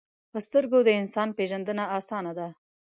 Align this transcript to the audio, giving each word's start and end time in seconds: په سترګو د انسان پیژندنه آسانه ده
په 0.31 0.39
سترګو 0.47 0.77
د 0.83 0.89
انسان 1.01 1.29
پیژندنه 1.37 1.83
آسانه 1.97 2.31
ده 2.37 2.47